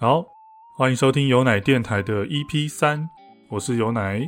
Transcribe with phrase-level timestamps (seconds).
[0.00, 0.24] 好，
[0.76, 3.10] 欢迎收听有奶电台的 EP 三，
[3.48, 4.20] 我是有奶。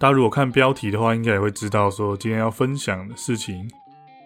[0.00, 3.70] 大家如果看标题的话，应该也会知道说今天要分享的事情，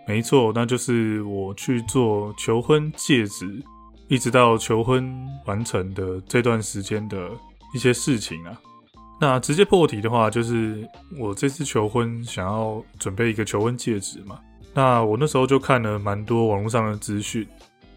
[0.09, 3.63] 没错，那就是我去做求婚戒指，
[4.09, 5.15] 一直到求婚
[5.45, 7.31] 完成的这段时间的
[7.75, 8.59] 一些事情啊。
[9.21, 10.83] 那直接破题的话，就是
[11.21, 14.41] 我这次求婚想要准备一个求婚戒指嘛。
[14.73, 17.47] 那我那时候就看了蛮多网络上的资讯。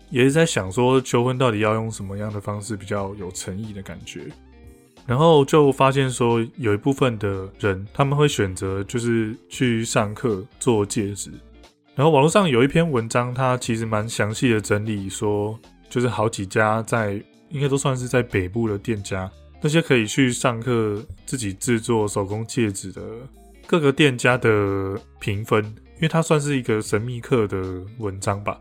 [0.09, 4.21] 也是在想说，求婚到底要用什么样的方式比较有诚意的感觉，
[5.05, 11.31] 然后就发现说，有一部分的人他们会选择就是去上课做戒指，
[11.95, 19.29] 然后网络上有一篇文章，它其实蛮详细的整理说，就是好几家在应该都算是在北部的店家，
[19.61, 23.01] 那些可以去上课自己制作手工戒指的
[23.65, 25.63] 各个店家的评分，
[25.95, 28.59] 因为它算是一个神秘客的文章吧。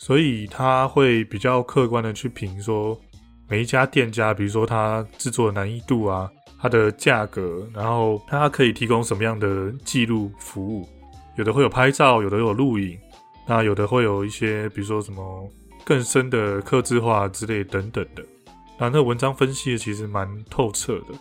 [0.00, 2.98] 所以他会比较客观的去评说
[3.46, 6.26] 每一家店家，比如说他制作的难易度啊，
[6.58, 10.88] 它的价格，然后它可以提供什么样的记录服务，
[11.36, 12.98] 有的会有拍照，有的有录影，
[13.46, 15.46] 那有的会有一些比如说什么
[15.84, 18.24] 更深的刻字化之类等等的。
[18.78, 21.14] 那那文章分析的其实蛮透彻的。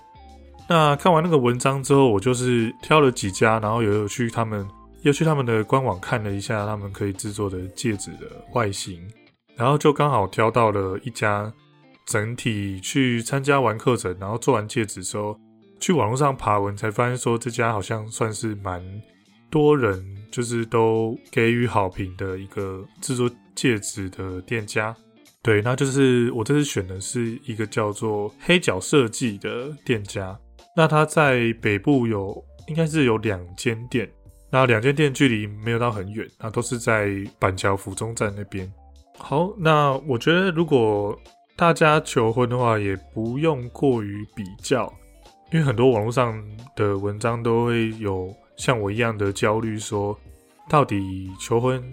[0.69, 4.65] 那看完那个文章之后，我就是挑了几家，然后也有去他们。
[5.01, 9.07] 又去他们的官网看了一下，他们可以制作的戒指的外形，
[9.55, 11.51] 然后就刚好挑到了一家。
[12.05, 15.39] 整体去参加完课程，然后做完戒指之后，
[15.79, 18.83] 去网络上爬文，才发现说这家好像算是蛮
[19.51, 24.95] 多人就是都给予好评的一个制作戒指的店家。
[25.43, 30.35] 对，那就是我这次选的是一个叫做黑角设计的店家。
[30.75, 34.09] 那它在北部有应该是有两间店。
[34.51, 38.71] 那两间店距离没有到很远，那都是在板桥府中站那边。
[39.17, 41.17] 好，那我觉得如果
[41.55, 44.91] 大家求婚的话，也不用过于比较，
[45.51, 46.41] 因为很多网络上
[46.75, 50.17] 的文章都会有像我一样的焦虑，说
[50.67, 51.83] 到底求婚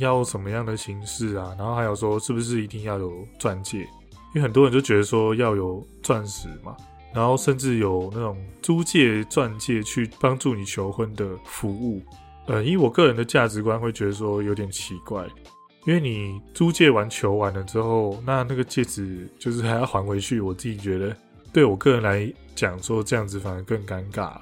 [0.00, 1.54] 要什么样的形式啊？
[1.58, 3.80] 然后还有说是不是一定要有钻戒？
[4.34, 6.74] 因为很多人就觉得说要有钻石嘛。
[7.14, 12.02] 然后甚至有那种租借钻戒去帮助你求婚的服务，
[12.46, 15.26] 呃，以我个人的价值观会觉得说有点奇怪，
[15.86, 21.14] 因为你租借完求完了之后，那那个戒指就是还要还回去，我自己觉得
[21.52, 24.32] 对我个人来讲说这样子反而更尴尬。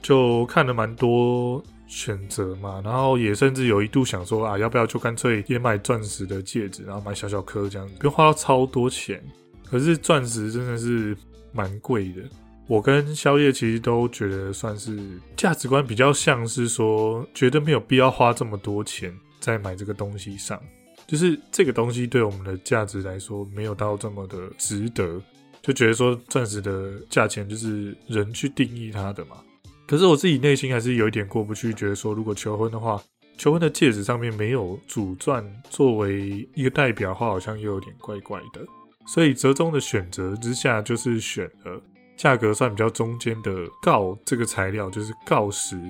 [0.00, 9.20] 就看了蛮多选择嘛，然后也甚至有一度想说啊，要不要就干脆也买钻石的戒指，然后买小小颗这样子，不用花到超多钱。
[9.68, 11.16] 可是钻石真的是。
[11.52, 12.22] 蛮贵的，
[12.66, 14.98] 我跟宵夜其实都觉得算是
[15.36, 20.60] 价值观比较像是说，觉得没有必要花这么多钱在买这个东西上，
[21.06, 25.20] 就是这个东西对我们的价值来说没有到这么的值得，
[25.62, 29.38] 就觉得说钻石的价钱就是人去定义它的嘛。
[29.86, 33.02] 可是我自己内心还是有一点过不去，觉得说如果求婚的话，
[33.38, 38.60] 求婚的戒指上面没有主钻作为一个代表的话，好像又有点怪怪的。
[39.08, 41.80] 所以折中的选择之下，就是选了
[42.14, 43.50] 价格算比较中间的
[43.82, 45.80] 锆这个材料，就是锆石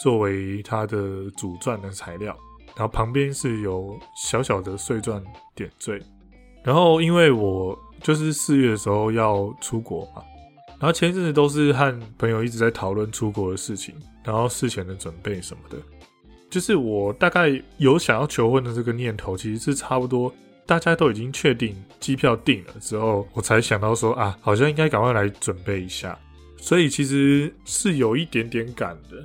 [0.00, 2.36] 作为它的主钻的材料，
[2.76, 5.20] 然后旁边是有小小的碎钻
[5.56, 6.00] 点缀。
[6.62, 10.22] 然后因为我就是四月的时候要出国嘛，
[10.78, 15.76] 然后前一阵子都是和朋友一直在讨论出国的事情，然后事前的准备什么的，
[16.48, 20.32] 就是我大概有想要求婚的这个念头，其实是差不多。
[20.68, 26.16] 大家都已经确定机票定了之后，我才想到说啊，好像应该赶快来准备一下。
[26.58, 29.24] 所以其实是有一点点赶的，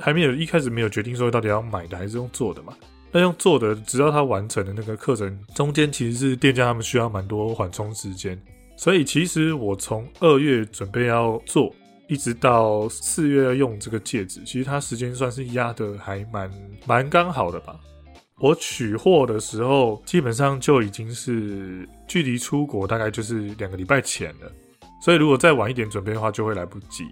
[0.00, 2.74] 还没有一开始没有决定说到底要买的还是用做的嘛。
[3.12, 8.36] 那用做的，直到它完成的那个课程中间，其实是店家他们需要蛮多缓冲时间。
[8.76, 11.72] 所以其实我从二月准备要做，
[12.08, 16.50] 一直到四月要用这个戒指，其实它时间算是压的还蛮
[16.86, 17.78] 蛮刚好的吧。
[18.42, 24.50] 我取货的时候，基本上就已经是距离出国大概就是两个礼拜前了，
[25.00, 27.04] 所以如果再晚一点准备的话，就会来不及。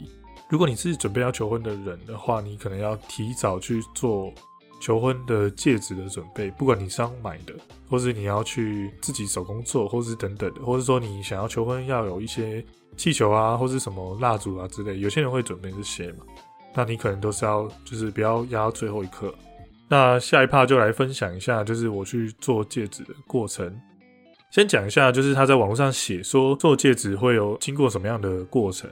[0.49, 4.33] 如果你是准备要求婚的人的话，你可能要提早去做
[4.81, 7.55] 求婚的戒指的准备，不管你是要买的，
[7.89, 12.65] 或是你要去自己手工做，或是等等的，或者说你想要求婚要有一些
[12.97, 16.25] 气球啊，或是什么蜡烛啊之类，有些人会准备这些嘛，
[16.75, 19.33] 那你可能都是要就是不要压到最后一刻。
[19.91, 23.77] 那下一趴就来分享一下，就是我去做戒指的过程。
[24.53, 28.89] 先讲一下，就是他在网络上写说做戒指会有经过什么样的过程。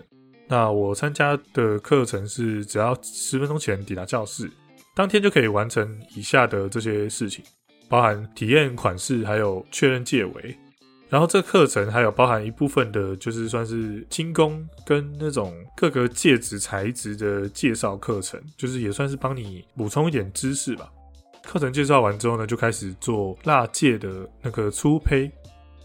[0.49, 4.51] 那我参加的课程是只要十分钟前抵达教室，
[4.97, 7.45] 当天就可以完成以下的这些事情，
[7.89, 10.59] 包含体验款式，还有确认戒围。
[11.09, 20.91] 然后这课程还有包含一部分的，就是算是精工跟那种各个戒指材质的介绍课程，就是也算是帮你补充一点知识吧。
[21.43, 25.31] 课程介绍完之后呢，就开始做蜡戒的那个粗胚。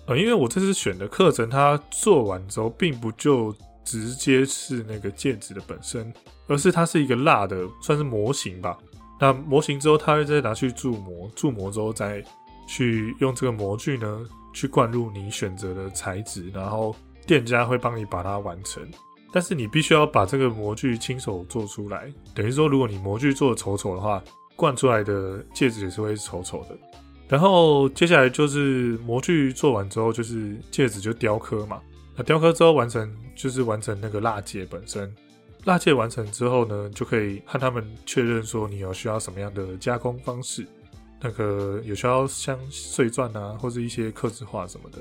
[0.08, 3.56] 呃，因为我这次选的课程，它做完之后，并不就
[3.86, 6.14] 直接是那个戒指的本身，
[6.48, 8.78] 而是它是一个蜡的，算是模型吧。
[9.22, 12.22] 那模型之后，它会再拿去铸模，铸模之后再
[12.68, 14.26] 去用这个模具呢。
[14.54, 16.96] 去灌入你选择的材质，然后
[17.26, 18.88] 店家会帮你把它完成。
[19.32, 24.24] 但是你必须要把这个模具亲手做出来，等于说，如果你模具做的丑丑的话，
[24.56, 26.78] 灌出来的戒指也是会丑丑的。
[27.28, 31.82] 然后接下来就是模具做完之后，就是戒指就雕刻嘛。
[32.16, 35.12] 那雕刻之后完成，就是完成那个蜡戒本身。
[35.64, 40.68] 蜡戒完成之后呢，就可以和他们确认说你有需要什么样的加工方式。
[41.24, 44.98] 那个有需要像碎钻啊，或者一些刻字化什么的，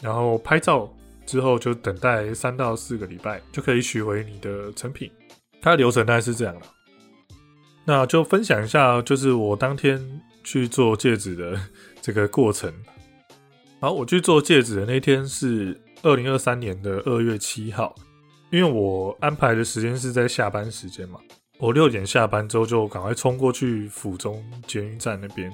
[0.00, 0.90] 然后拍照
[1.26, 5.10] 之后就等待三到四个礼拜，就可以取回你的成品。
[5.60, 6.62] 它的流程大概是这样了。
[7.84, 11.60] 那就分享一下，就是我当天去做戒指的
[12.00, 12.72] 这个过程。
[13.80, 17.94] 好，我去做戒指的那天是二零二三年的二月七号，
[18.50, 21.20] 因为我安排的时间是在下班时间嘛。
[21.60, 25.52] 我六点下班之后就赶快冲过去府中捷运站那边，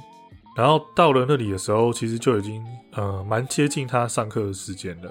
[0.56, 5.10] 然后到了那里的时候，其实就已经呃蛮接近他上课的时间了。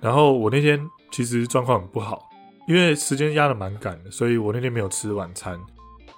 [0.00, 0.80] 然后我那天
[1.10, 2.30] 其实状况很不好，
[2.68, 5.58] 因为时间压的蛮赶的，所以我那天没有吃晚餐。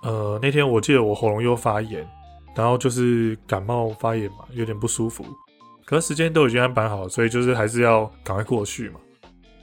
[0.02, 2.06] 呃，那天我记得我喉咙又发炎，
[2.55, 5.25] 然后就是感冒发炎嘛，有点不舒服。
[5.87, 9.00] 可是时间都已经安排好，所以就是还是要赶快过去嘛。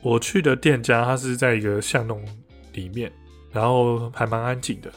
[0.02, 2.26] 我去的店家，它是在一个巷弄
[2.74, 3.12] 里面。
[3.58, 4.92] 然后还蛮安静的，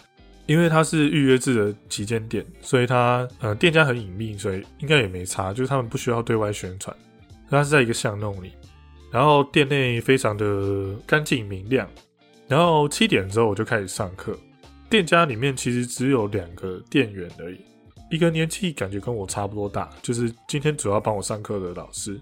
[0.44, 6.94] 因为它是预约制的旗舰店，所以它呃店家很隐秘，所以应该也没差，就是他们不需要对外宣传。
[7.48, 8.52] 它是在一个巷弄里，
[9.10, 11.88] 然后店内非常的干净明亮。
[12.46, 14.36] 然后七点之后我就开始上课，
[14.90, 17.58] 店家里面其实只有两个店员而已，
[18.10, 22.20] 一个年纪感觉跟我差不多大，就是今天主要帮我上课的老师。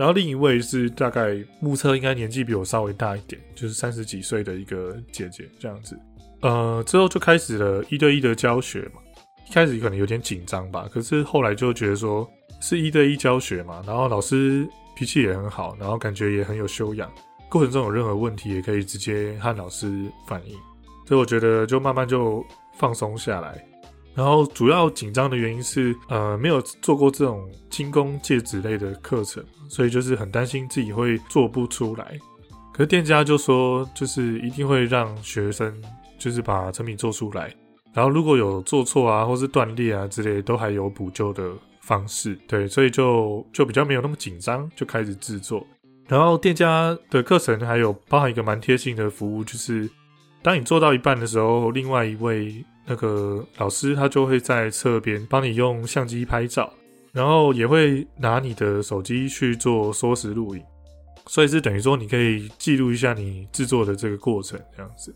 [0.00, 5.94] 然后另一位是大概目测应该年纪比我稍微大一点，就是三十几岁的一个姐姐这样子。
[6.40, 9.02] 呃，之后就开始了一对一的教学嘛。
[9.46, 12.26] 一开始可能有点紧张吧，可是后来就觉得说
[12.62, 14.66] 是一对一教学嘛，然后老师
[14.96, 17.12] 脾气也很好，然后感觉也很有修养。
[17.50, 20.56] 过程中有任何问题也可以直接和老师反映，
[21.06, 22.42] 所以我觉得就慢慢就
[22.78, 23.62] 放松下来。
[24.20, 32.18] 然后主要紧张的原因是，呃，没有做过这种精工戒指类的课程，所以就是很担心自己会做不出来。
[32.70, 35.74] 可是店家就说，就是一定会让学生
[36.18, 37.50] 就是把成品做出来，
[37.94, 41.50] 然后如果有做错啊，或是断裂啊之类，都还有补救的
[41.80, 42.38] 方式。
[42.46, 45.66] 对，所以就就比较没有那么紧张，就开始制作。
[46.08, 49.88] 然后店家的课程还有包含一个蛮贴心的服务，就是
[50.42, 52.62] 当你做到一半的时候，另外一位。
[52.90, 56.74] 那个老师他就会在侧边帮你用相机拍照，
[57.12, 60.62] 然后也会拿你的手机去做缩时录影，
[61.28, 65.14] 所以是等于说你可以记录一下你制作的这个过程这样子。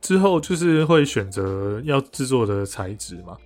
[0.00, 3.36] 之后就是会选择要制作的材质嘛。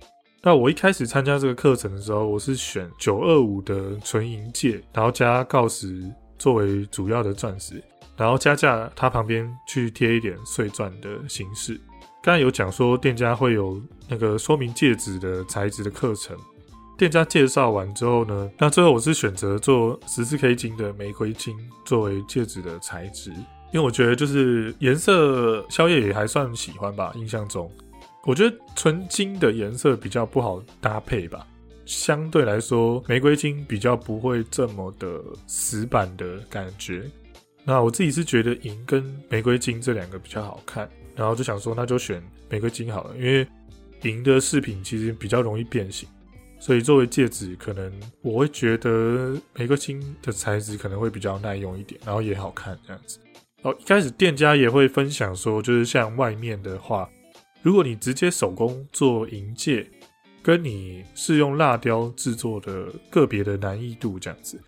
[0.41, 6.01] 那我一开始参加这个课程的时候，我是选九二五的纯银戒，然后加锆石
[6.39, 7.83] 作为主要的钻石，
[8.15, 11.77] 然后加价它旁边去贴一点碎钻的形式。
[12.25, 13.79] 刚才有讲说店家会有
[14.09, 16.35] 那个说明戒指的材质的课程，
[16.97, 21.55] 店家介绍完之后呢，那最后我是选择做十四 K 金的玫瑰金
[21.85, 23.29] 作为戒指的材质，
[23.71, 27.71] 因为我觉得就是颜色宵夜也还算喜欢吧，印象中。
[28.23, 31.45] 我觉得纯金的颜色比较不好搭配吧，
[31.85, 37.03] 相对来说玫瑰金比较不会这么的死板的感觉，
[37.63, 40.89] 那我自己是觉得银跟玫瑰金这两个比较好看。
[41.15, 43.47] 然后就想说，那就选玫瑰金好了，因为
[44.03, 46.07] 银的饰品其实比较容易变形，
[46.59, 47.91] 所以作为戒指，可能
[48.21, 53.17] 我会觉得玫瑰金的材质可能会比较耐用一点，然后也好看这样子。
[53.61, 57.09] 哦，一开始店家也会分享说，就是像外面的话，
[57.63, 59.89] 如果你直接手工做银戒，
[60.43, 64.61] 跟你是用蜡雕制作的个别的难易度这样子。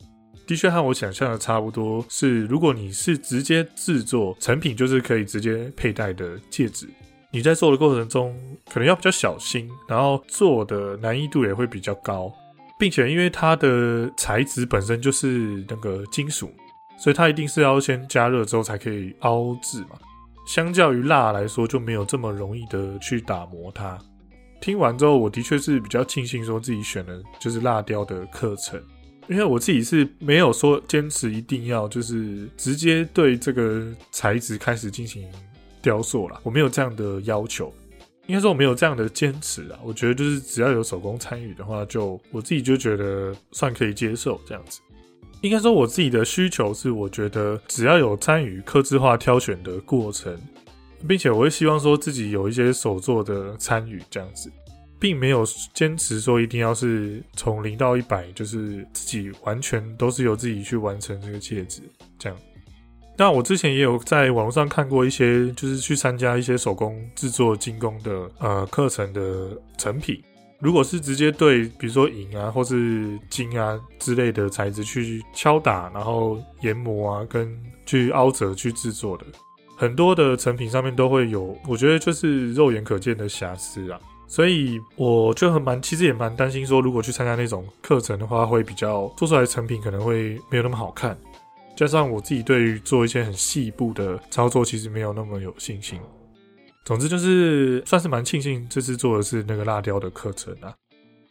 [0.48, 6.88] 的确和我想象的差不多，是如果你是直接制作成品，就是可以直接佩戴的戒指，
[7.32, 8.34] 你在做的过程中
[8.72, 12.32] 可能要比较小心，然后做的难易度也会比较高，
[12.80, 16.50] 并且因为它的材质本身就是那个金属，
[16.98, 20.00] 所以它一定是要先加热之后才可以凹制嘛。
[20.48, 24.00] 相较于蜡来说，就没有这么容易的去打磨它。
[24.62, 28.82] 听完之后，我的确是比较庆幸说自己选的就是蜡雕的课程。
[29.28, 35.28] 因为我自己是没有说坚持一定要就是直接对这个材质开始进行
[35.82, 37.74] 雕塑啦，我没有这样的要求。
[38.26, 44.82] 应该说我没有这样的坚持啊，我觉得就是只要有手工参与的话，就我自己就觉得算可以接受这样子。
[45.42, 50.38] 应该说我自己的需求是，我觉得只要有参与刻字化挑选的过程，
[51.08, 54.52] 并且我会希望说自己有一些手作的参与这样子，
[55.00, 61.82] 并没有坚持说一定要是从零到一百，就是自己完全都是由自己去完成这个戒指
[62.18, 62.38] 这样。
[63.18, 70.22] 那我之前也有在网络上看过一些，就是去参加一些手工制作精工的呃课程的成品。
[70.60, 79.26] 如果是直接对比如说银啊或是金啊之类的材质去敲打，然后研磨啊跟去凹折去制作的，
[79.76, 84.00] 很多的成品上面都会有，我觉得就是肉眼可见的瑕疵啊。
[84.28, 91.18] 所以我就很蛮，其实也蛮担心说，如果去参加那种课程的话，会比较做出来的成品可能会没有那么好看。
[91.76, 96.00] 加上我自己对于做一些很细部的操作，其实没有那么有信心。
[96.84, 100.74] 总之就是算是蛮庆幸这次做的是那个蜡雕的课程啊。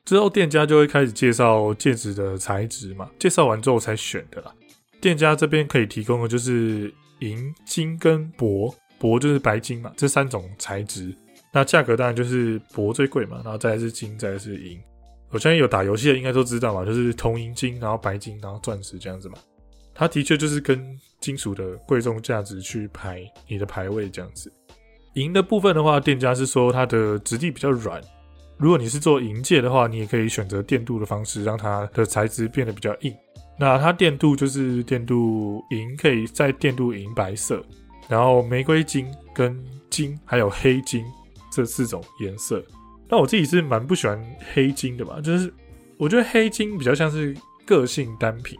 [0.04, 4.52] 之后店家就会开始介绍戒指的材质嘛，介绍完之后才选的啦。
[5.00, 11.14] 店家这边可以提供的就是银、金跟铂，铂就是白金嘛，这三种材质。
[11.52, 14.78] 那价格当然就是铂最贵嘛，然后再是金，再是银。
[15.30, 19.36] 我相信有打游戏的应该都知道嘛，就是铜、银、金，然后白金，然后钻石这样子嘛。
[19.94, 24.52] 它的确就是跟金属的贵重价值去排你的排位这样子。
[25.14, 28.00] 银的部分的话，店家是说它的质地比较软。
[28.58, 33.14] 如果你是做银戒的话，你也可以选择电镀的方式，让它的材质变得比较硬。
[33.58, 37.64] 那它电镀就是电镀银，可以再电镀银白色，
[38.06, 41.02] 然后玫瑰金、跟金还有黑金
[41.56, 42.62] 这四种颜色。
[43.08, 44.22] 那我自己是蛮不喜欢
[44.52, 45.50] 黑金的吧，就是
[45.96, 47.34] 我觉得黑金比较像是
[47.64, 48.58] 个性单品。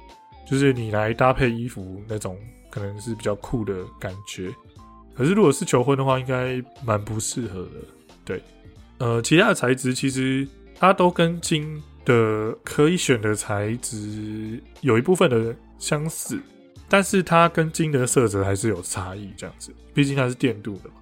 [0.49, 2.39] 就是你来搭配衣服那种，
[2.71, 4.49] 可能是比较酷的感觉。
[5.13, 7.71] 可是如果是求婚的话，应该蛮不适合的。
[8.25, 8.41] 对，
[8.99, 16.39] 呃，其他的材质其实它都跟金的可以选的材质有一部分的相似，
[16.89, 19.29] 但是它跟金的色泽还是有差异。
[19.37, 20.95] 这样子，毕竟它是电镀的嘛。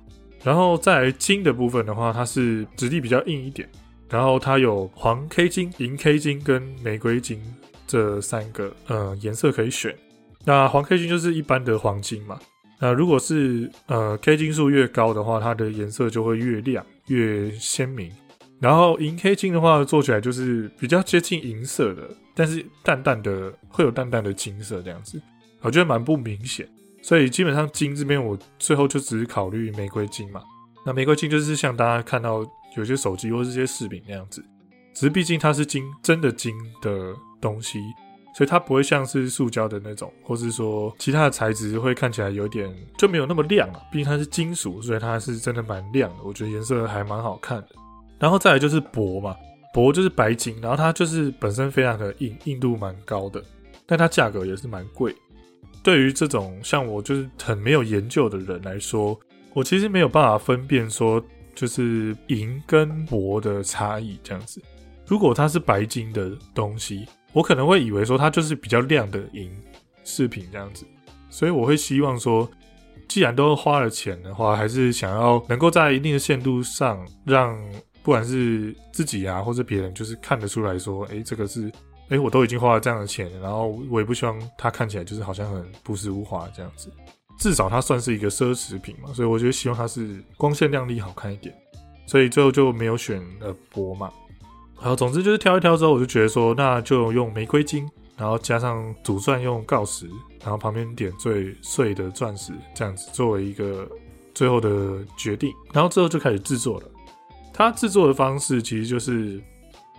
[0.44, 3.68] 然后在金的部分的话，它是质地比较硬一点。
[4.08, 7.42] 然后它有黄 K 金、银 K 金跟玫瑰金。
[7.86, 9.94] 这三个呃颜色可以选，
[10.42, 12.40] 那黄 K 金就是一般的黄金嘛。
[12.80, 18.10] 那如果是呃 K 金数越高的话，它的颜色就会越亮越鲜明。
[18.58, 25.20] 然后银 K 金的话，做起来就是比较接近银色的，但是淡淡的会有淡淡的金色这样子，
[25.60, 26.66] 我觉得蛮不明显。
[27.04, 30.42] 所以基本上金这边我最后就只考虑玫瑰金嘛。
[30.84, 32.44] 那玫瑰金就是像大家看到
[32.76, 34.42] 有些手机或是些饰品那样子，
[34.94, 37.14] 只是毕竟它是金真的金的。
[37.40, 37.78] 东西，
[38.34, 43.82] 所以它不会像是塑胶的那种，或是说其他的材质会看起来有点就没有那么亮啊。
[43.92, 46.16] 毕竟它是金属，所以它是真的蛮亮的。
[46.24, 47.68] 我觉得颜色还蛮好看的。
[48.18, 49.36] 然后再来就是铂嘛，
[49.74, 53.44] 铂就是白金，然后它就是本身非常的硬，硬度蛮高的，
[53.84, 55.14] 但它价格也是蛮贵。
[55.84, 59.16] 对于这种像我就是很没有研究的人来说，
[59.52, 61.22] 我其实没有办法分辨说
[61.54, 64.60] 就是银跟铂的差异这样子。
[65.06, 69.54] 如果它是白金的东西，我可能会以为说它就是比较亮的银
[70.02, 70.86] 饰品这样子，
[71.28, 72.50] 所以我会希望说，
[73.06, 77.54] 既然都花了钱的话，还是想要能够在一定的限度上，让
[78.02, 81.70] 不管是自己啊或者别人，就是看得出来说，哎，这个是，
[82.10, 86.90] 哎，我都已经花了这样的钱，然后我也不希望它看起来就是好像很朴实无华这样子，
[87.38, 91.54] 至少它算是一个奢侈品嘛，所以我觉得希望它是光鲜亮丽好看一点，
[92.06, 94.10] 所以最后就没有选呃铂嘛。
[94.76, 100.06] 好，总之就是挑一挑之后，我就觉得说，那就用玫瑰金，然后加上主钻用锆石，
[100.42, 103.88] 然后旁边点缀碎的钻石，这样子作为一个
[104.34, 105.50] 最后的决定。
[105.72, 106.86] 然后之后就开始制作了。
[107.52, 109.40] 它制作的方式其实就是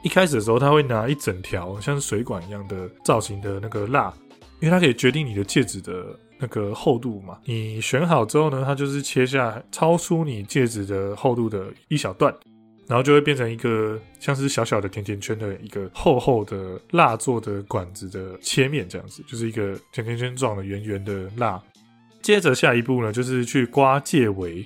[0.06, 4.14] 一开始的时候，他会拿一整条像水管一样的造型的那个蜡，
[4.60, 6.06] 因为它可以决定你的戒指的
[6.38, 7.40] 那个厚度嘛。
[7.44, 12.32] 你选好之后呢，它就是切下超出你戒指的厚度的一小段。
[12.88, 21.60] 然后就会变成一个像是小小的甜甜圈的一个厚厚的蜡做的管子的切面，这样子就是一个甜甜圈状的圆圆的蜡。
[22.22, 24.64] 接着下一步呢，就是去刮戒围，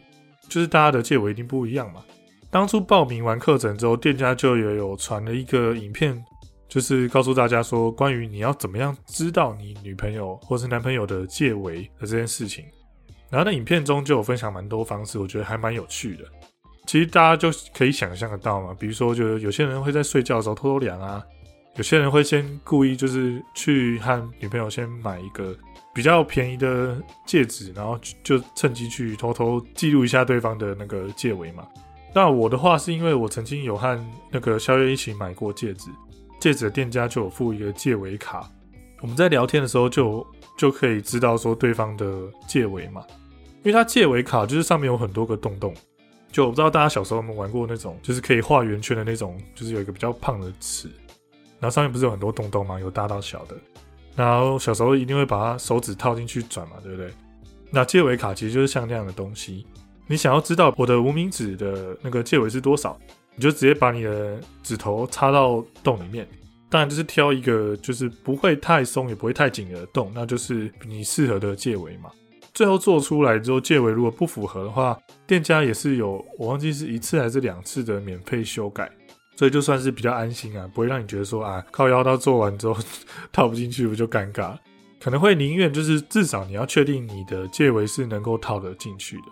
[0.50, 2.04] 就是大家的戒围一定不一样嘛。
[2.52, 6.20] 当初报名完课程之后，店家就有有传了一个影片，
[6.68, 12.66] 就是告诉大家说关于你要怎么样知道你女朋友或是男朋友的戒围的这件事情。
[13.30, 16.24] 然后那影片中就有分享蛮多方式，我觉得还蛮有趣的。
[16.88, 21.24] 其实大家就可以想象得到嘛，比如说，就有些人会在睡觉的时候偷偷量啊，
[21.76, 25.56] 有些人会先故意就是去和女朋友先买一个
[25.94, 31.64] 比较便宜的戒指，然后就趁机去偷偷记录一下对方的那个戒围嘛。
[32.14, 34.00] 那我的话是因为我曾经有和
[34.32, 35.90] 那个肖月一起买过戒指，
[36.40, 38.50] 戒指的店家就有附一个戒围卡，
[39.02, 40.26] 我们在聊天的时候就
[40.58, 43.04] 就可以知道说对方的戒围嘛，
[43.58, 45.74] 因为它戒围卡就是上面有很多个洞洞。
[46.32, 50.88] 就我不知道大家小时候有没有玩过那种，就是可以画圆圈的那种，就是有一个比较胖的尺。
[51.60, 52.80] 然后上面不是有很多洞洞吗？
[52.80, 53.56] 有大到小的。
[54.16, 57.12] 然后小时候一定会把它手指套进去转嘛，对不对？
[57.72, 59.66] 那戒尾卡其实就是像那样的东西。
[60.10, 63.00] 你想要知道我的无名指的那个戒尾是多少，
[63.36, 66.28] 你就直接把你的指头插到洞里面。
[66.68, 72.10] 当然就是挑一个就是不会太松也不会太紧的洞，那就是你适合的戒尾嘛。
[72.56, 74.98] 最后做出来之后，戒尾如果不符合的话，
[75.28, 78.92] 店家也是有我忘记是一次还是两次的免费修改。
[79.36, 82.76] 所以就算是比较安心啊，不会让你觉得说啊靠腰到做完之后
[83.32, 84.58] 套不进去，不就尴尬？
[85.00, 89.24] 可能会宁愿就是至少你要确定你的戒围是能够套得进去的。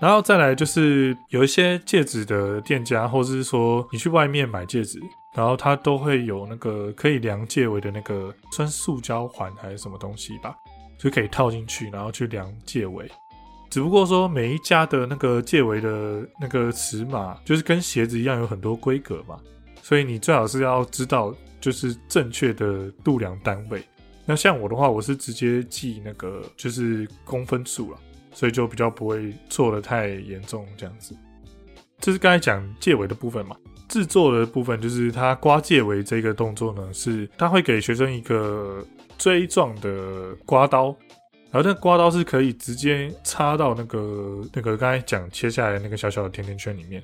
[0.00, 4.98] 然后再来就是有一些戒指的店家，或者是说你去外面买戒指，
[5.34, 10.56] 然后它都会有那个可以量戒围的那个算塑胶环还是什么东西吧，
[10.98, 13.06] 就可以套进去，然后去量戒围。
[13.68, 19.38] 只不过说每一家的那个戒围的那个尺码，就是跟鞋子一样有很多规格嘛，
[19.82, 23.80] 所以你最好是要知道就是正确的度量单位。
[24.24, 27.98] 那像我的话，我是直接记那个就是公分数了，
[28.32, 31.14] 所以就比较不会错的太严重这样子。
[31.98, 33.56] 这是刚才讲戒围的部分嘛，
[33.88, 38.84] 制作的部分就是他刮戒围这个动作呢，是他会给学生一个
[39.18, 40.96] 锥状的刮刀。
[41.52, 47.02] 然后那刮刀是可以直接插到那个那个刚才讲切下来那个小小的甜甜圈里面，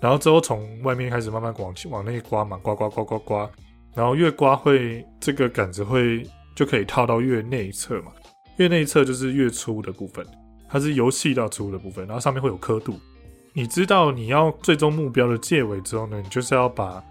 [0.00, 3.50] 然后之后从外面开始慢慢往往内刮嘛，刮刮刮刮刮，
[3.96, 8.12] 然后越刮会这个杆子会就可以套到越内侧嘛，
[8.58, 10.24] 越内侧就是越粗的部分，
[10.68, 12.98] 它是由细到粗的部分，然后上面会有刻度。
[13.52, 17.02] 你知道你要最终目标的戒尾之后呢，你就是要把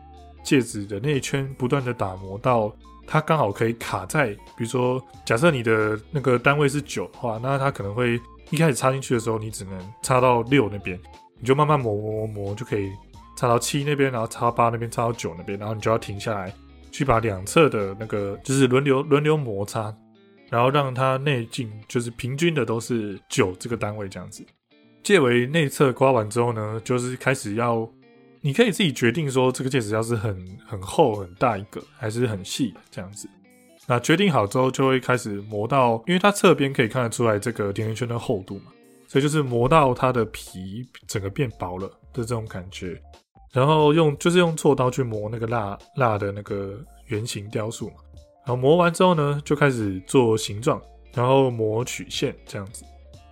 [0.43, 2.71] 戒指的内圈不断的打磨到。
[3.09, 10.99] 它刚好可以卡在，比如说，假设你的那个单位是九的话，那它可能会一开始插进去的时候，你只能插到六那边，
[11.39, 12.91] 你就慢慢磨磨磨磨，就可以
[13.37, 16.53] 插到七那边，然后插到八那边，插到九那边，然后你就要停下来，
[16.91, 19.95] 去把两侧的那个就是轮流轮流摩擦，
[20.49, 24.45] 然后让它内径就是平均的都是九这个单位这样子。
[25.03, 27.89] 戒为内侧刮完之后呢，就是开始要。
[28.39, 33.27] 你可以自己决定说这个戒指要是很很厚很大一个，还是很细这样子。
[33.87, 38.71] 那决定好之后，就会开始磨到，因为它侧边可以看得出来这个甜甜圈的厚度嘛，
[39.07, 43.01] 所以就是磨到它的皮整个变薄了的这种感觉。
[43.51, 47.95] 然后用就是用锉刀去磨那个蜡蜡的那个圆形雕塑嘛。
[48.47, 50.81] 然后磨完之后呢，就开始做形状，
[51.13, 52.85] 然后磨曲线这样子。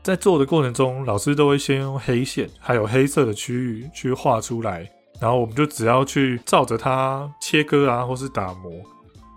[0.03, 4.85] 在做的过程中，老师都会先用黑线还有黑色的区域去画出来。
[5.21, 8.69] 然后我们就只要去照着它切割啊，或是打磨。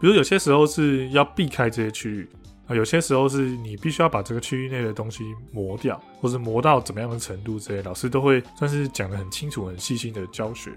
[0.00, 2.28] 比如有些时候是要避开这些区域
[2.66, 10.72] 啊，有些时候是你必须要把这个区域内的东西磨掉，或是磨到怎么样的程度，这些老师都会算是讲得很清楚、很细心的教学，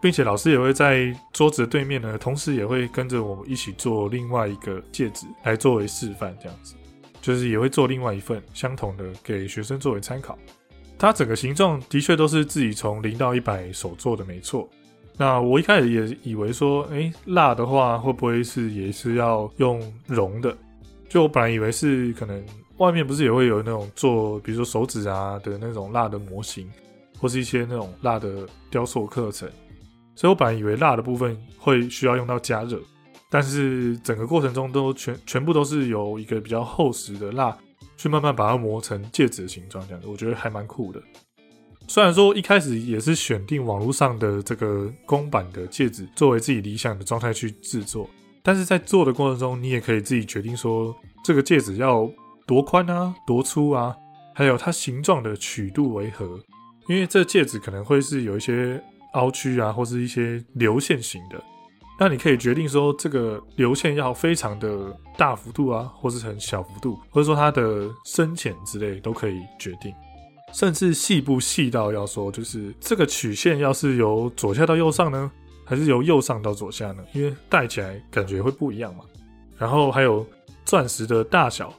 [0.00, 6.74] 并且老师也会在桌子的对面呢，同时也会跟着我们一起做另外一个戒指来作为示范，这样子，
[7.20, 10.38] 就是也会做另外一份相同的给学生作为参考。
[10.96, 14.68] 它整个形状的确都是自己从零到一百手做的，没错。
[15.16, 20.56] 那我一开始也以为说，哎，蜡的话会不会是也是要用熔的？
[21.08, 22.44] 就我本来以为是可能
[22.76, 26.70] 外面不是也会有那种做，比如说手指啊的那种蜡的模型，
[27.18, 29.50] 或是一些那种蜡的雕塑课程。
[30.18, 32.80] 所以我本来以为蜡的部分会需要用到加热，
[33.30, 37.56] 但是整个过程中都全全部都是有一个比较厚实的蜡。
[37.96, 41.02] 去慢慢把它磨成戒指的形状，这样子我觉得还蛮酷的。
[41.88, 48.08] 虽然说一开始也是选定网络上的这个公版的戒指作为自己理想的状态去制作，
[48.40, 52.08] 但是在做的过程中，你也可以自己决定说这个戒指要
[52.46, 53.92] 多宽啊、多粗啊，
[54.32, 56.38] 还有它形状的曲度为何。
[56.88, 58.80] 因为这戒指可能会是有一些
[59.14, 61.42] 凹曲啊，或是一些流线型的。
[62.00, 69.92] 那你可以决定说，这个流线要非常的大幅度啊，或是很小幅度，或者说它的深浅之类都可以决定，
[70.52, 75.28] 甚至细不细到要说，就是这个曲线要是由左下到右上呢，
[75.64, 77.02] 还是由右上到左下呢？
[77.12, 79.04] 因为戴起来感觉会不一样嘛。
[79.56, 80.24] 然后还有
[80.64, 81.74] 钻石的大小，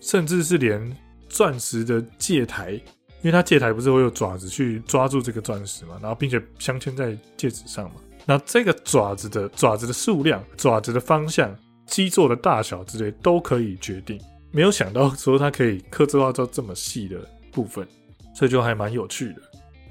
[0.00, 0.96] 甚至是连
[1.28, 2.80] 钻石的戒台，
[3.22, 7.96] 因为它戒台不是会有爪子去抓住这个钻石嘛，然后并且镶嵌在戒指上嘛。
[8.26, 11.54] 那这个爪子的爪子的数量、爪子的方向、
[11.86, 14.20] 基座的大小之类都可以决定。
[14.52, 17.18] 没有想到说它可以刻字化到这么细的
[17.52, 17.86] 部分，
[18.34, 19.42] 所以就还蛮有趣的。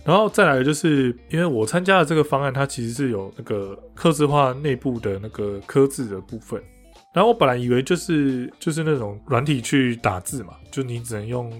[0.03, 6.61] 然后再来就是，因为我参加的这个方案，它其实是有那个刻字化内部的那个刻字的部分。
[7.13, 11.51] 然后我本来以为就是就是那种软体去打字嘛，就你只能用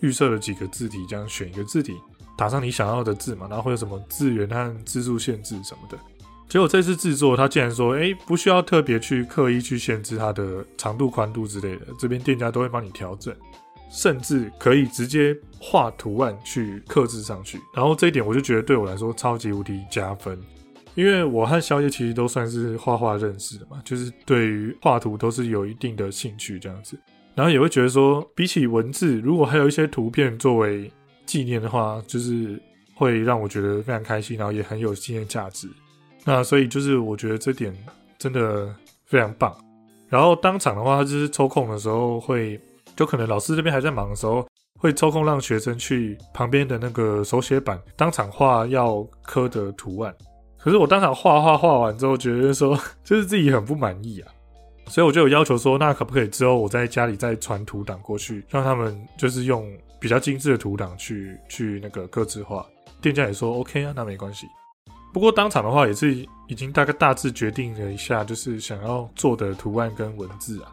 [0.00, 1.96] 预设了几个字体这样选一个字体，
[2.36, 5.98] 打上你想要的字嘛，然后会有什么字源和字数限制什么的。
[6.48, 13.32] 结果这次制作，他竟然说：“哎，不需要特别去刻意去限制它的长度、宽度之类的，这边店家都会帮你调整，
[13.88, 17.60] 甚至可以直接画图案去刻字上去。
[17.72, 20.36] 然后这一点，我就觉得对我来说超级无敌加分，
[20.96, 26.98] 因为我和宵夜其实都算是画画认识的嘛，就是对于画图都是有一定的兴趣这样子。
[27.40, 30.92] 然后也会觉得说，比起文字，如果还有一些图片作为
[31.24, 32.60] 纪念的话，就是
[32.94, 35.66] 会让我觉得非常开心，然后也很有纪念价值。”
[36.26, 37.74] 那所以就是我觉得这点
[38.18, 38.68] 真的
[39.06, 39.56] 非常棒。
[40.10, 42.60] 然后当场的话，他就是抽空的时候会，
[42.94, 44.46] 就可能老师这边还在忙的时候，
[44.78, 50.14] 会抽空让学生去旁边的那个手写板当场画要刻的图案。
[50.58, 54.30] 可是我当场画画画完之后，觉得说 就是自己很不满意啊，
[54.90, 62.66] 所以我就有要求说，那可不可以之后我在家里再传图档过去，让他们就是用比较精致的图档去去那个刻字画。
[63.00, 64.46] 店家也说 OK 啊，那没关系。
[65.12, 66.14] 不过当场的话也是
[66.48, 70.72] 已经大概大致决定了一下，就是想要做的图案跟文字啊，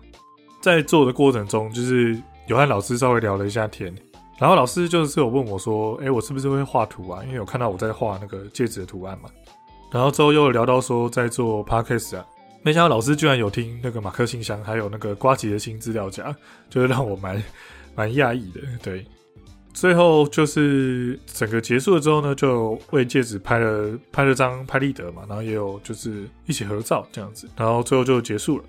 [0.62, 3.96] 在做的过程中，就是有和老师稍微聊了一下天，
[4.40, 9.30] 然后老师就是有问我说：“哎，我是不是会画图啊？”因为有看到我在画那个戒指的图案嘛。
[9.92, 12.26] 然后之后又聊到说在做 podcast 啊，
[12.68, 16.36] 没想到老师居然有听那个马克信箱，还有那个瓜吉的新资料夹，
[16.70, 17.42] 就是让我蛮
[17.96, 19.06] 蛮讶异的，对。
[19.74, 28.66] 最后就是整个结束了之后呢，就为戒指拍了拍了张拍立得嘛，然后也有就是一起合照这样子，然后最后就结束了。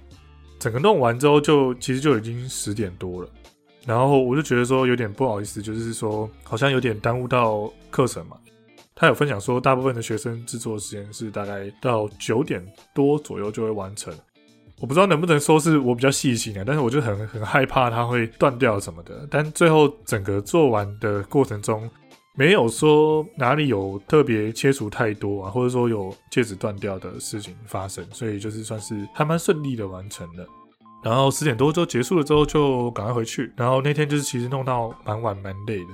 [0.60, 3.28] 整个弄完之后，就其实就已经十点多了，
[3.84, 8.36] 然后我就觉得说有点不好意思，就是说好像有点耽误到课程嘛。
[9.00, 12.60] 他有分享说，大部分的学生制作时间是大概到九点
[12.92, 14.12] 多左右就会完成。
[14.80, 19.24] 我不知道能不能说是我比较细心啊，但是我就很很害怕它会断掉什么的。
[19.30, 21.88] 但最后整个做完的过程中，
[22.36, 30.44] 没有说哪里有特别切除太多啊，或者说有戒指断掉的事情发生，所以就是算是还蛮顺利的完成了。
[31.04, 33.52] 然后十点多就结束了之后，就赶快回去。
[33.56, 35.90] 然后那天就是其实弄到蛮晚蛮累的。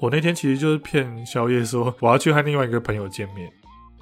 [0.00, 3.52] 我那天其实就是骗宵夜说我要去和另外一个朋友见面。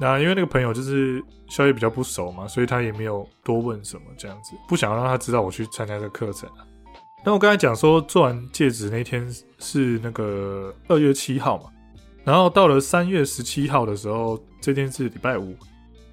[0.00, 6.48] 那因为那个朋友就是宵夜比较不熟嘛，所以他也没有多问什么这样子，不想让他知道我去参加这个课程。
[7.24, 11.64] 那我刚才讲说做完戒指那天是那个二月七号嘛，
[12.22, 15.56] 然后到了三月十七号的时候，这天是礼拜五，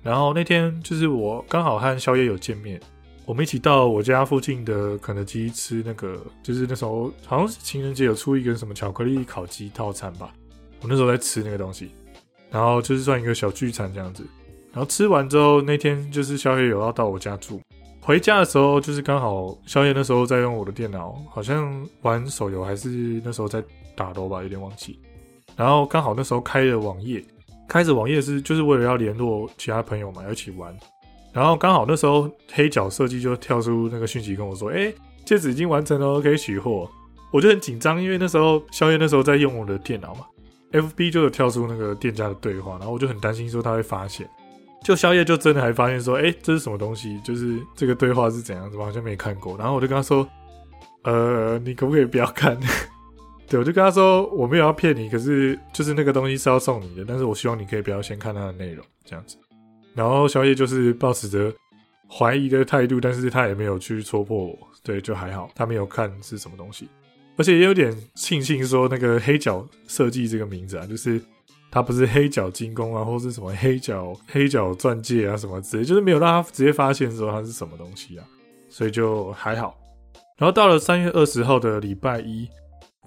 [0.01, 2.81] 然后那天就是我刚好和宵夜有见面，
[3.25, 10.31] 我们一起到我家附近的肯德基吃那个，就是那时候好像是情人节有出一个什么巧克力烤鸡套餐吧，
[10.81, 11.89] 我那时候在吃那个东西。
[12.51, 14.23] 然后就是算一个小聚餐这样子，
[14.71, 17.59] 然后吃完之后那天就是宵夜有要到我家住，
[17.99, 23.61] 回家的时候就是刚好宵夜那时候在用我的电脑，好像玩手游还是那时候在
[23.95, 24.97] 打斗吧，有点忘记。
[25.57, 27.21] 然后刚好那时候开了网页，
[27.67, 30.73] 开着网页是就是为了要联络其他朋友嘛，要一起玩。
[31.35, 34.93] 然后刚好那时候黑角设计就跳出那个讯息跟我说：“哎，
[35.25, 36.89] 戒指已经完成了，可以取货。”
[37.33, 40.21] 我就很紧张，因为那时候宵夜那时候在用我的电脑嘛。
[40.71, 44.25] F B 就有跳出那个店家的对话，然后我就很担心说他会发现，
[44.81, 47.19] 就宵夜就真的还发现说，哎，这是什么东西？
[47.19, 48.77] 就是这个对话是怎样子？
[48.77, 49.57] 我好像没看过。
[49.57, 50.25] 然后我就跟他说，
[51.03, 52.57] 呃，你可不可以不要看？
[53.49, 59.37] 对，我就跟他说，我没有要骗你，可是就是那个东西是要送你的，但是我希望你可以不要先看它的内容，这样子。
[59.95, 61.51] 然后宵夜就是抱持着
[62.07, 66.87] 怀疑的态度，但是他也没有去戳破我，对，就还好，他没有看是什么东西。
[67.37, 71.21] 而且也有点庆幸，说那个黑角设计这个名字啊，就是
[71.71, 78.25] 它不是黑角精工啊，或是什么黑角黑角钻戒啊什么之类，就是没有让他直接发现说它是什么东西啊，
[78.69, 79.77] 所以就还好。
[80.37, 82.43] 然后到了三月二十号的礼拜一，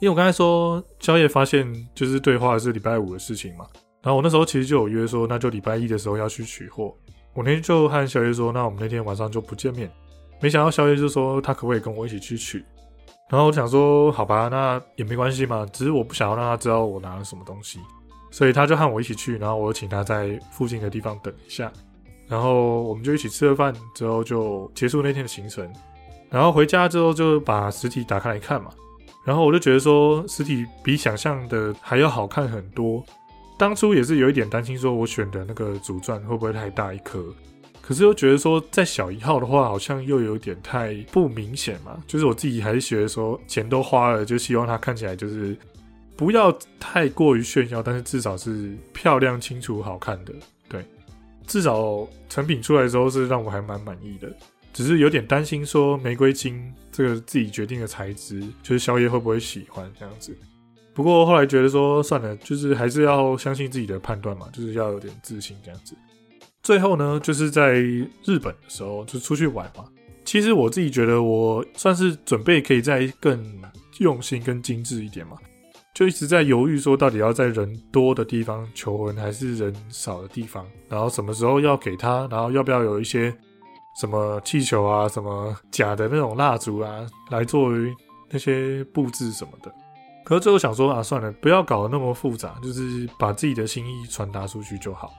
[0.01, 3.67] 因为我刚才说宵夜发现就是对话是礼拜五的事情嘛，
[4.03, 6.95] 然后我那时候其实就有约说，那就礼拜一的时候要去取货。
[7.35, 9.91] 我那天就和小叶说，那我们那天晚上就不见面。
[10.41, 12.65] 没想到小叶就说他可不可以跟我一起去取。
[13.29, 17.79] 然后我想说，好吧，那也没关系嘛，只是我不想要让他知道我拿了什么东西，
[18.31, 21.71] 所以他就和我一起去，然后我请他在附近的地方等一下，
[22.27, 25.71] 然后我们就一起吃了饭，之后就结束那天的行程。
[26.31, 28.71] 然后回家之后就把实体打开来看嘛，
[29.25, 33.05] 然后我就觉得说实体比想象的还要好看很多，
[33.59, 37.25] 当初也是有一点担心，说我选的那个主钻会不会太大一颗，
[37.83, 42.01] 可是又觉得说在小一号的话，好像又有点太不明显嘛。
[42.07, 45.57] 就是我自己还是觉得说钱都花了，就希望它看起来就是
[46.17, 50.33] 不要太过于炫耀，但是至少是漂亮、清楚、好看的。
[50.69, 50.85] 对，
[51.47, 54.33] 至少成品出来的时候是让我还蛮满意的。
[54.73, 60.37] 只是有点担心说玫瑰金这个自己决定的材质，就是宵夜会不会喜欢这样子。
[60.99, 65.97] 不过后来觉得说算了，就是还是要相信自己的判断嘛，就是要有点自信这样子。
[66.61, 69.85] 最后呢，就是在日本的时候就出去玩嘛。
[70.25, 73.41] 其实我自己觉得我算是准备可以再更
[74.01, 75.37] 用心、更精致一点嘛，
[75.95, 83.33] 就一直在犹豫说到底要在人多的地方求婚还是人少的地方，然后什么时候要给他，然后要不要有一些
[84.01, 87.95] 什么气球啊、什么假的那种蜡烛啊，来作为
[88.29, 89.73] 那些布置什么的。
[90.29, 95.11] 可是最后想说啊，算了，不要搞得那么复杂，就是把自己的心意传达出去就好。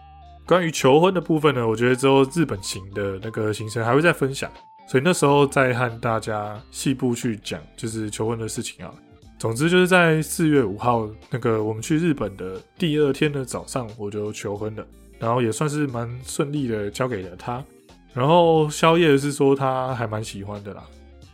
[0.45, 4.51] 关于求婚的部分呢，我觉得之后日本行的那个行程还会再分享，
[4.87, 8.93] 所以那时候再和大家细部去讲，就是求婚的事情啊。
[9.39, 14.85] 总之就是在四月五号那个我们去日本的第二天的早上，我就求婚了，
[15.17, 17.63] 然后也算是蛮顺利的交给了他。
[18.13, 20.83] 然后宵夜是说他还蛮喜欢的啦，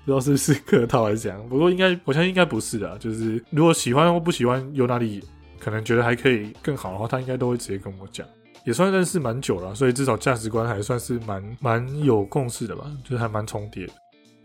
[0.05, 5.23] 不知道是不是客套还是怎样，不过应该我相信应该不是的，就是如果喜欢或不喜欢有哪里
[5.59, 8.25] 可能觉得还可以更好的话，他应该都会直接跟我讲。
[8.65, 13.87] 也算认识蛮久了，所以至少价值观还算是蛮蛮有共识的吧，就是还蛮重叠，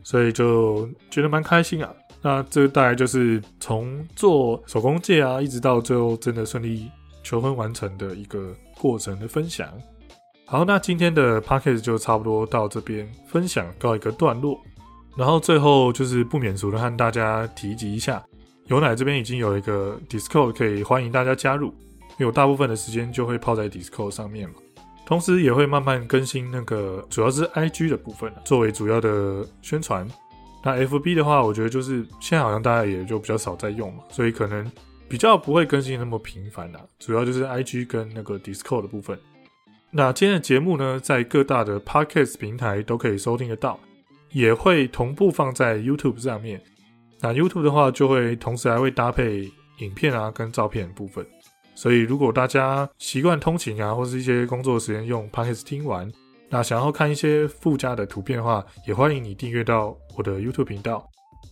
[0.02, 1.90] 所以就觉得蛮开心啊。
[2.22, 6.90] 那这大概就是从做手工戒啊，一直到最后真的顺利
[7.22, 9.68] 求婚完成的一个过程的分享。
[10.44, 14.60] 好，那今天的 p o c k e 就差不多到这边分享告一个段落，
[15.16, 18.22] 然后最后就是不免俗的和大家提及一下，
[18.66, 21.74] 有奶这边已经有一个 Discord 可以欢迎大家加入。
[22.18, 24.56] 因为我大部分的时间就会泡在 Discord 上面嘛，
[25.06, 30.06] 同时也会慢慢更新那个主要是 IG 的部分作为主要的宣传。
[30.62, 34.70] 那 FB 的话，我觉得就是现在好像大家也就比较少在用嘛，所以可能
[35.08, 36.80] 比较不会更新那么频繁啦。
[36.98, 39.18] 主要就是 IG 跟那个 Discord 的部分。
[39.90, 43.80] 那今天的节目呢，在各大的 Podcast 平台都可以收听得到，
[44.32, 46.60] 也会同步放在 YouTube 上面。
[47.20, 51.26] 那 YouTube 的话，就会同时还会搭配影片啊跟照片部分。
[51.74, 56.10] 所以，如果大家习惯通勤啊，或是一些工作时间用 Podcast 听完，
[56.48, 61.08] 那想要看一些附加的图片的话，也欢迎你订阅到我的 YouTube 频道。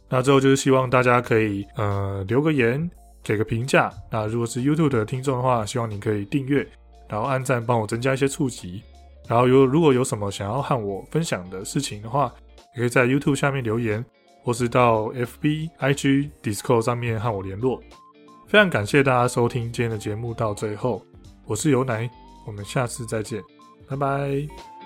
[0.08, 2.90] 那最后就是希望大家可以呃留个言，
[3.22, 3.92] 给个评价。
[4.10, 6.66] 那如果是 YouTube 的听众的话，希望你可以订阅，
[7.08, 8.82] 然后按赞，帮我增加一些触及。
[9.26, 12.32] 然后有如果有什么想要和我分享的事情的话，
[12.74, 14.04] 也可以在 YouTube 下面留言，
[14.42, 17.82] 或是到 FB、IG、Discord 上面和我联络。
[18.46, 21.04] 非常感谢大家收听今天的节目到最后，
[21.44, 22.08] 我是尤奶，
[22.46, 23.42] 我们下次再见，
[23.88, 24.77] 拜拜。